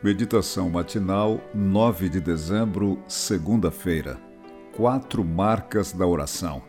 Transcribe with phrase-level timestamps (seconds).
[0.00, 4.16] Meditação matinal, 9 de dezembro, segunda-feira.
[4.76, 6.62] Quatro marcas da oração.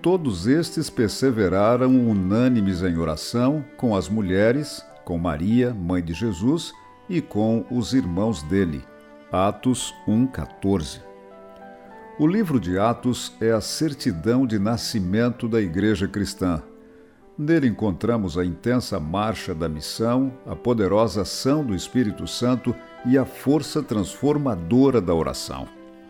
[0.00, 6.72] Todos estes perseveraram unânimes em oração com as mulheres, com Maria, mãe de Jesus,
[7.10, 8.82] e com os irmãos dele.
[9.30, 11.02] Atos 1:14.
[12.18, 16.62] O livro de Atos é a certidão de nascimento da igreja cristã
[17.40, 22.76] Nele encontramos a intensa marcha da missão, a poderosa ação do Espírito Santo
[23.06, 25.66] e a força transformadora da oração.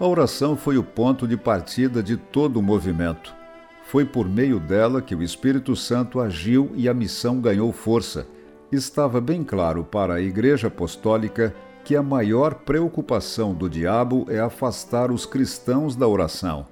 [0.00, 3.32] A oração foi o ponto de partida de todo o movimento.
[3.84, 8.26] Foi por meio dela que o Espírito Santo agiu e a missão ganhou força.
[8.72, 15.12] Estava bem claro para a Igreja Apostólica que a maior preocupação do diabo é afastar
[15.12, 16.66] os cristãos da oração.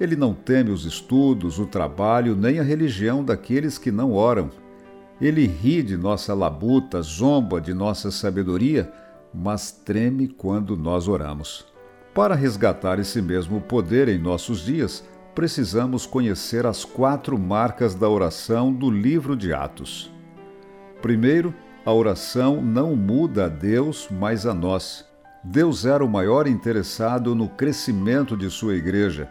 [0.00, 4.48] Ele não teme os estudos, o trabalho, nem a religião daqueles que não oram.
[5.20, 8.90] Ele ri de nossa labuta, zomba de nossa sabedoria,
[9.34, 11.66] mas treme quando nós oramos.
[12.14, 18.72] Para resgatar esse mesmo poder em nossos dias, precisamos conhecer as quatro marcas da oração
[18.72, 20.10] do livro de Atos.
[21.02, 21.54] Primeiro,
[21.84, 25.04] a oração não muda a Deus, mas a nós.
[25.44, 29.30] Deus era o maior interessado no crescimento de sua igreja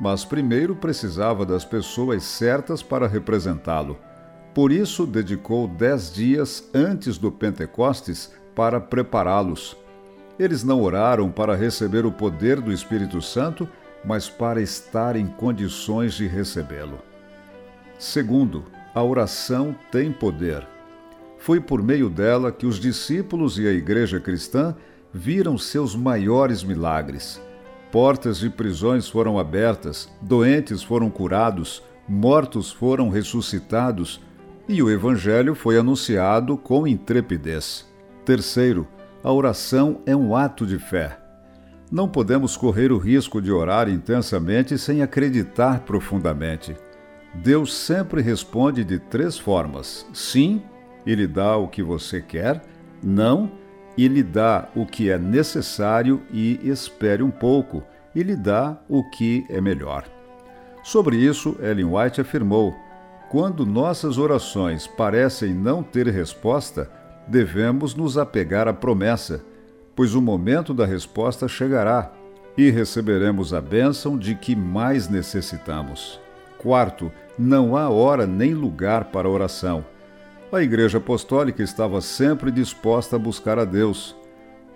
[0.00, 3.98] mas primeiro precisava das pessoas certas para representá-lo.
[4.54, 9.76] Por isso, dedicou dez dias antes do Pentecostes para prepará-los.
[10.38, 13.68] Eles não oraram para receber o poder do Espírito Santo,
[14.04, 16.98] mas para estar em condições de recebê-lo.
[17.98, 20.66] Segundo, a oração tem poder.
[21.38, 24.74] Foi por meio dela que os discípulos e a igreja cristã
[25.12, 27.40] viram seus maiores milagres
[27.90, 34.20] Portas de prisões foram abertas, doentes foram curados, mortos foram ressuscitados
[34.68, 37.86] e o Evangelho foi anunciado com intrepidez.
[38.26, 38.86] Terceiro,
[39.24, 41.18] a oração é um ato de fé.
[41.90, 46.76] Não podemos correr o risco de orar intensamente sem acreditar profundamente.
[47.34, 50.62] Deus sempre responde de três formas: sim,
[51.06, 52.62] Ele dá o que você quer,
[53.02, 53.50] não,
[53.98, 57.82] e lhe dá o que é necessário e espere um pouco,
[58.14, 60.04] e lhe dá o que é melhor.
[60.84, 62.76] Sobre isso, Ellen White afirmou:
[63.28, 66.88] quando nossas orações parecem não ter resposta,
[67.26, 69.44] devemos nos apegar à promessa,
[69.96, 72.12] pois o momento da resposta chegará
[72.56, 76.20] e receberemos a bênção de que mais necessitamos.
[76.56, 79.84] Quarto, não há hora nem lugar para oração.
[80.50, 84.16] A Igreja Apostólica estava sempre disposta a buscar a Deus.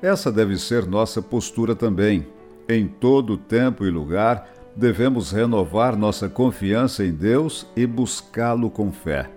[0.02, 2.26] Essa deve ser nossa postura também.
[2.68, 4.46] Em todo tempo e lugar,
[4.76, 9.30] devemos renovar nossa confiança em Deus e buscá-lo com fé.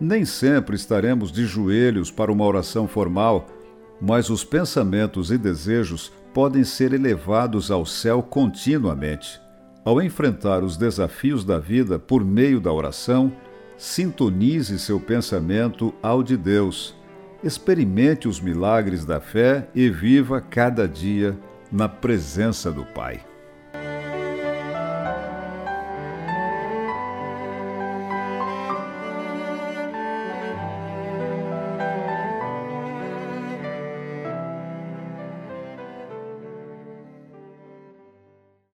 [0.00, 3.46] Nem sempre estaremos de joelhos para uma oração formal,
[4.00, 9.38] mas os pensamentos e desejos podem ser elevados ao céu continuamente.
[9.84, 13.30] Ao enfrentar os desafios da vida por meio da oração,
[13.76, 16.94] Sintonize seu pensamento ao de Deus.
[17.44, 21.38] Experimente os milagres da fé e viva cada dia
[21.70, 23.20] na presença do Pai.